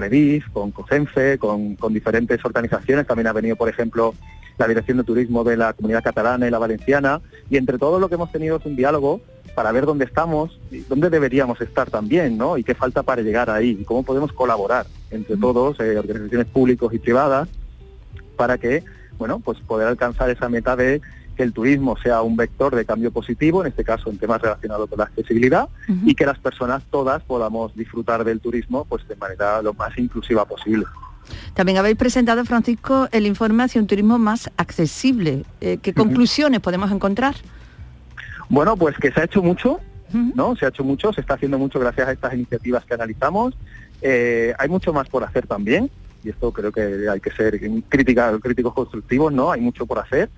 [0.52, 4.14] con COSENFE, con, con diferentes organizaciones, también ha venido, por ejemplo,
[4.56, 8.08] la Dirección de Turismo de la Comunidad Catalana y la Valenciana, y entre todo lo
[8.08, 9.20] que hemos tenido es un diálogo
[9.56, 12.58] para ver dónde estamos y dónde deberíamos estar también, ¿no?
[12.58, 16.90] Y qué falta para llegar ahí y cómo podemos colaborar entre todos, eh, organizaciones públicas
[16.92, 17.48] y privadas,
[18.36, 18.84] para que,
[19.16, 21.00] bueno, pues poder alcanzar esa meta de
[21.38, 24.90] que el turismo sea un vector de cambio positivo, en este caso en temas relacionados
[24.90, 25.70] con la accesibilidad,
[26.04, 30.44] y que las personas todas podamos disfrutar del turismo pues de manera lo más inclusiva
[30.44, 30.84] posible.
[31.54, 35.44] También habéis presentado, Francisco, el informe hacia un turismo más accesible.
[35.62, 37.36] Eh, ¿Qué conclusiones podemos encontrar?
[38.48, 39.80] Bueno, pues que se ha hecho mucho,
[40.12, 40.56] ¿no?
[40.56, 43.56] Se ha hecho mucho, se está haciendo mucho gracias a estas iniciativas que analizamos.
[44.02, 45.90] Eh, hay mucho más por hacer también,
[46.22, 49.50] y esto creo que hay que ser crítica, críticos constructivos, ¿no?
[49.50, 50.30] Hay mucho por hacer.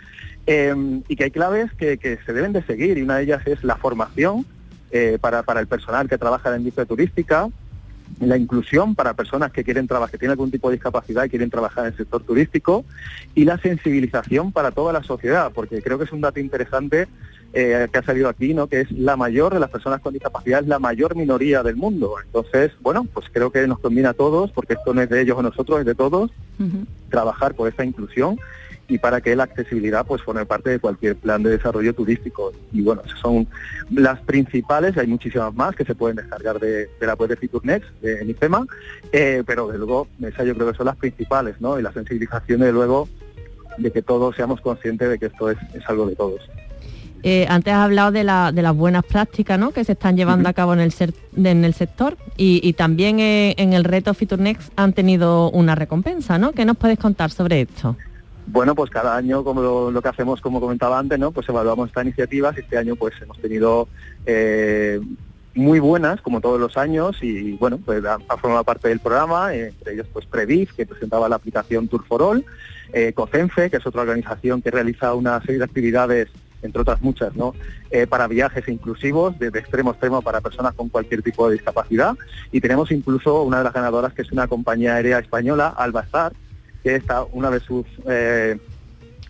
[0.46, 0.74] Eh,
[1.08, 3.62] y que hay claves que, que se deben de seguir, y una de ellas es
[3.62, 4.46] la formación
[4.90, 7.48] eh, para, para el personal que trabaja en la industria turística,
[8.20, 11.50] la inclusión para personas que quieren trabajar, que tienen algún tipo de discapacidad y quieren
[11.50, 12.84] trabajar en el sector turístico,
[13.34, 17.06] y la sensibilización para toda la sociedad, porque creo que es un dato interesante
[17.52, 18.66] eh, que ha salido aquí, ¿no?
[18.66, 22.14] que es la mayor de las personas con discapacidad, es la mayor minoría del mundo.
[22.24, 25.38] Entonces, bueno, pues creo que nos combina a todos, porque esto no es de ellos
[25.38, 26.30] o nosotros, es de todos,
[27.08, 28.38] trabajar por esta inclusión
[28.88, 32.52] y para que la accesibilidad pues forme parte de cualquier plan de desarrollo turístico.
[32.72, 33.46] Y bueno, esas son
[33.90, 37.88] las principales, hay muchísimas más que se pueden descargar de, de la web de FeatureNext,
[38.00, 38.66] de en IFEMA,
[39.12, 41.78] eh, pero de luego esas yo creo que son las principales, ¿no?
[41.78, 43.08] Y la sensibilización de luego
[43.76, 46.40] de que todos seamos conscientes de que esto es, es algo de todos.
[47.22, 49.72] Eh, antes has hablado de, la- de las buenas prácticas ¿no?
[49.72, 53.18] que se están llevando a cabo en el, ser- en el sector y, y también
[53.18, 56.52] eh, en el reto FeatureNext han tenido una recompensa, ¿no?
[56.52, 57.96] ¿Qué nos puedes contar sobre esto?
[58.46, 61.32] Bueno, pues cada año, como lo, lo que hacemos, como comentaba antes, ¿no?
[61.32, 63.88] Pues evaluamos estas iniciativas y este año pues hemos tenido
[64.24, 65.00] eh,
[65.54, 69.52] muy buenas, como todos los años, y bueno, pues ha, ha formado parte del programa,
[69.54, 72.44] eh, entre ellos pues Previv, que presentaba la aplicación Tour for All,
[72.92, 76.28] eh, COCENFE, que es otra organización que realiza una serie de actividades
[76.62, 77.54] entre otras muchas, ¿no?
[77.90, 81.54] Eh, para viajes inclusivos, de, de extremo a extremo para personas con cualquier tipo de
[81.54, 82.16] discapacidad.
[82.52, 86.32] Y tenemos incluso una de las ganadoras, que es una compañía aérea española, Albastar,
[86.82, 88.58] que está una de sus eh,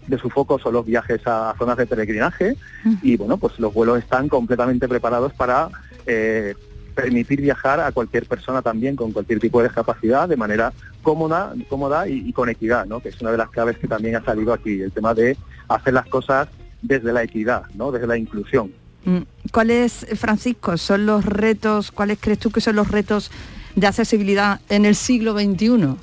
[0.06, 2.56] de su foco son los viajes a zonas de peregrinaje
[3.02, 5.68] y bueno pues los vuelos están completamente preparados para
[6.06, 6.54] eh,
[6.94, 10.72] permitir viajar a cualquier persona también con cualquier tipo de discapacidad de manera
[11.02, 13.00] cómoda cómoda y, y con equidad ¿no?
[13.00, 15.36] que es una de las claves que también ha salido aquí el tema de
[15.68, 16.48] hacer las cosas
[16.82, 18.72] desde la equidad no desde la inclusión
[19.04, 19.22] Mm,
[19.52, 23.30] ¿Cuáles, Francisco, son los retos, cuáles crees tú que son los retos
[23.76, 25.94] de accesibilidad en el siglo XXI?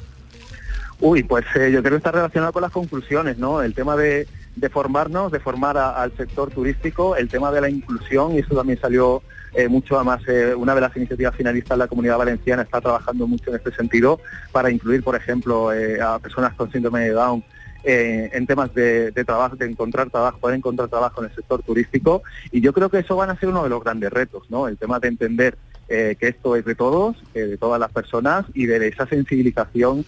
[1.01, 3.61] Uy, pues eh, yo creo que está relacionado con las conclusiones, ¿no?
[3.61, 7.69] El tema de, de formarnos, de formar a- al sector turístico, el tema de la
[7.69, 9.21] inclusión, y eso también salió
[9.53, 13.27] eh, mucho, además, eh, una de las iniciativas finalistas de la Comunidad Valenciana está trabajando
[13.27, 14.19] mucho en este sentido
[14.53, 17.43] para incluir, por ejemplo, eh, a personas con síndrome de Down
[17.87, 22.23] eh, en temas de, trabajo, de encontrar trabajo, poder encontrar trabajo en el sector turístico,
[22.51, 24.67] y yo creo que eso van a ser uno de los grandes retos, ¿no?
[24.67, 25.55] El tema de entender
[25.87, 30.03] eh, que esto es de todos, eh, de todas las personas y de esa sensibilización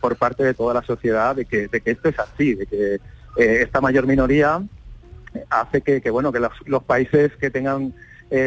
[0.00, 2.98] por parte de toda la sociedad de que, de que esto es así, de que
[3.36, 4.62] esta mayor minoría
[5.50, 7.92] hace que, que, bueno que los, los países que tengan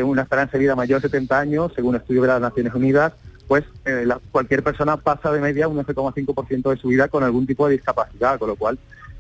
[0.04, 3.14] una esperanza de vida mayor de 70 años, según estudio de las Naciones Unidas,
[3.48, 7.46] pues eh, la- cualquier persona pasa de media un 11,5% de su vida con algún
[7.46, 8.78] tipo de discapacidad, con lo cual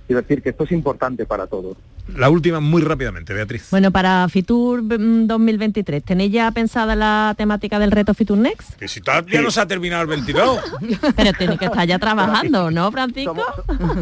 [0.07, 1.78] quiero decir que esto es importante para todos.
[2.17, 3.69] La última muy rápidamente, Beatriz.
[3.71, 8.74] Bueno, para Fitur mm, 2023, ¿tenéis ya pensada la temática del reto Fitur Next?
[8.76, 10.59] Que si todavía no se ha terminado el 22.
[11.15, 13.38] Pero tenéis que estar ya trabajando, ¿no, Francisco?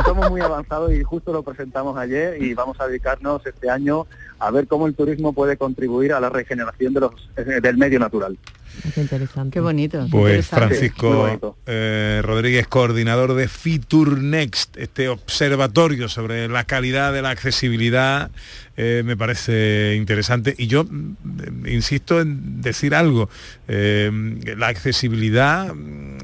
[0.03, 4.07] Somos muy avanzados y justo lo presentamos ayer y vamos a dedicarnos este año
[4.39, 7.99] a ver cómo el turismo puede contribuir a la regeneración de los, eh, del medio
[7.99, 8.35] natural.
[8.95, 9.53] Qué interesante.
[9.53, 10.07] Qué bonito.
[10.09, 11.57] Pues Francisco bonito.
[11.65, 18.31] eh, Rodríguez, coordinador de Fitur Next, este observatorio sobre la calidad de la accesibilidad,
[18.77, 20.55] eh, me parece interesante.
[20.57, 23.29] Y yo mm, insisto en decir algo,
[23.67, 24.09] eh,
[24.57, 26.17] la accesibilidad mm,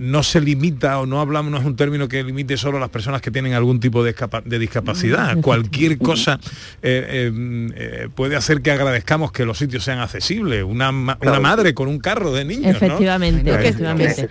[0.00, 2.90] no se limita o no hablamos, no es un término que limite solo a las
[2.90, 5.40] personas que tienen algún tipo de, escapa- de discapacidad.
[5.40, 6.38] Cualquier cosa
[6.82, 10.62] eh, eh, eh, puede hacer que agradezcamos que los sitios sean accesibles.
[10.64, 10.90] Una,
[11.22, 11.42] una Claro.
[11.42, 12.76] madre con un carro de niños.
[12.76, 14.28] Efectivamente, Eh, efectivamente.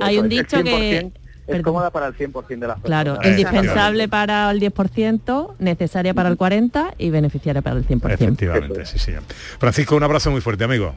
[0.00, 0.30] Hay un es.
[0.30, 0.70] dicho que-
[1.00, 3.04] 100% Es cómoda para el 100% de las personas.
[3.04, 8.14] Claro, Eh, indispensable para el 10%, necesaria para el 40% y beneficiaria para el 100%.
[8.14, 9.22] Efectivamente, sí, señor.
[9.58, 10.94] Francisco, un abrazo muy fuerte, amigo.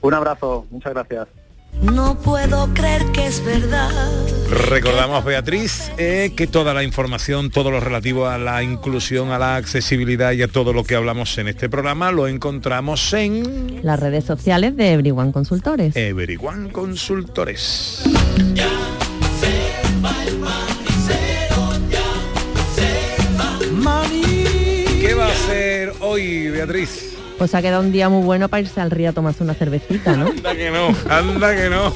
[0.00, 1.26] Un abrazo, muchas gracias.
[1.82, 3.90] No puedo creer que es verdad.
[4.68, 9.56] Recordamos, Beatriz, eh, que toda la información, todo lo relativo a la inclusión, a la
[9.56, 14.24] accesibilidad y a todo lo que hablamos en este programa lo encontramos en Las redes
[14.24, 15.96] sociales de Everyone Consultores.
[15.96, 18.02] Everyone Consultores.
[25.00, 27.09] ¿Qué va a hacer hoy, Beatriz?
[27.40, 30.14] Pues ha quedado un día muy bueno para irse al río a tomarse una cervecita,
[30.14, 30.26] ¿no?
[30.26, 31.90] Anda que no, anda que no.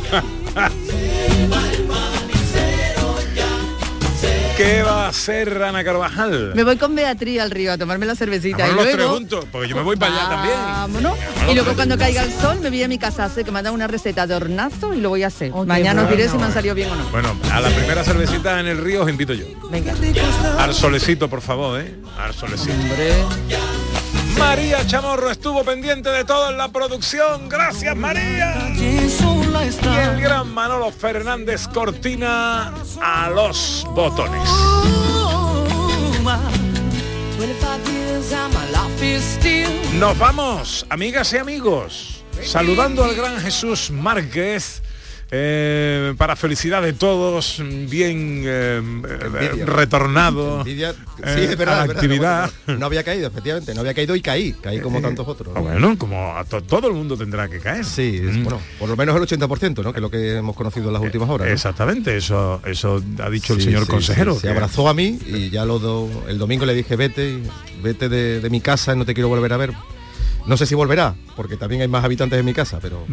[4.57, 6.53] ¿Qué va a hacer Ana Carvajal?
[6.55, 9.15] Me voy con Beatriz al río a tomarme la cervecita Vámonos y los tres luego
[9.17, 10.57] juntos, porque yo me voy para allá también.
[10.57, 11.19] Vámonos.
[11.51, 13.59] Y luego cuando caiga el sol me voy a mi casa a hacer que me
[13.59, 15.53] han dado una receta de hornazo y lo voy a hacer.
[15.67, 17.07] Mañana os diré si me han salido bien o no.
[17.11, 19.45] Bueno, a la primera cervecita en el río os invito yo.
[19.71, 19.93] Venga.
[20.59, 21.95] Al solecito, por favor, ¿eh?
[22.17, 22.73] Al solecito.
[24.47, 27.49] María Chamorro estuvo pendiente de todo en la producción.
[27.49, 28.55] Gracias, María.
[28.77, 34.49] Y el gran Manolo Fernández Cortina a los botones.
[39.99, 44.84] Nos vamos, amigas y amigos, saludando al gran Jesús Márquez.
[45.31, 48.81] Eh, para felicidad de todos, bien eh,
[49.41, 50.91] eh, retornado Envidia-
[51.23, 52.51] eh, sí, es verdad, a la es verdad, actividad.
[52.67, 55.53] no, no había caído, efectivamente, no había caído y caí, caí como tantos otros.
[55.57, 57.85] Ah, Bueno, como a to- todo el mundo tendrá que caer.
[57.85, 59.93] Sí, es- bueno, por lo menos el 80%, ¿no?
[59.93, 61.49] Que es lo que hemos conocido en las últimas horas.
[61.49, 61.53] ¿no?
[61.53, 64.35] Exactamente, eso, eso ha dicho el señor sí, consejero.
[64.39, 67.39] se abrazó a mí y ya lo do- el domingo le dije, vete,
[67.83, 69.73] vete de, de mi casa, no te quiero volver a ver.
[70.47, 73.07] No sé si volverá, porque también hay más habitantes en mi casa, pero